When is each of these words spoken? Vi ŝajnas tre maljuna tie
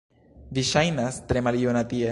Vi 0.57 0.63
ŝajnas 0.71 1.21
tre 1.31 1.47
maljuna 1.49 1.87
tie 1.95 2.09